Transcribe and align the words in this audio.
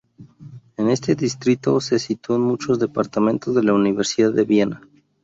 En 0.77 0.89
este 0.89 1.13
distrito 1.13 1.79
se 1.79 1.99
sitúan 1.99 2.41
muchos 2.41 2.79
departamentos 2.79 3.53
de 3.53 3.61
la 3.61 3.73
Universidad 3.75 4.33
de 4.33 4.45
Viena. 4.45 4.81